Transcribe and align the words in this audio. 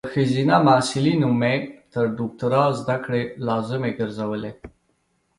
په 0.05 0.09
خځینه 0.13 0.55
محصلینو 0.67 1.29
مې 1.41 1.55
تر 1.93 2.05
دوکتوری 2.19 2.63
ذدکړي 2.79 3.23
لازمي 3.47 3.91
ګرزولي 3.99 4.51